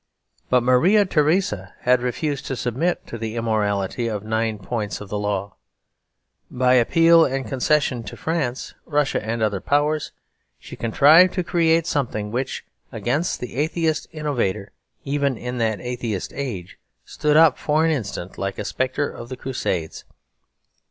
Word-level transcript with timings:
But 0.49 0.63
Maria 0.63 1.05
Theresa 1.05 1.75
had 1.81 2.01
refused 2.01 2.47
to 2.47 2.55
submit 2.55 3.05
to 3.05 3.19
the 3.19 3.35
immorality 3.35 4.07
of 4.07 4.23
nine 4.23 4.57
points 4.57 4.99
of 4.99 5.09
the 5.09 5.19
law. 5.19 5.57
By 6.49 6.73
appeals 6.73 7.29
and 7.31 7.45
concessions 7.47 8.09
to 8.09 8.17
France, 8.17 8.73
Russia, 8.87 9.23
and 9.23 9.43
other 9.43 9.61
powers, 9.61 10.11
she 10.57 10.75
contrived 10.75 11.35
to 11.35 11.43
create 11.43 11.85
something 11.85 12.31
which, 12.31 12.65
against 12.91 13.41
the 13.41 13.55
atheist 13.57 14.07
innovator 14.11 14.71
even 15.03 15.37
in 15.37 15.59
that 15.59 15.79
atheist 15.79 16.33
age, 16.33 16.79
stood 17.05 17.37
up 17.37 17.59
for 17.59 17.85
an 17.85 17.91
instant 17.91 18.39
like 18.39 18.57
a 18.57 18.65
spectre 18.65 19.07
of 19.07 19.29
the 19.29 19.37
Crusades. 19.37 20.03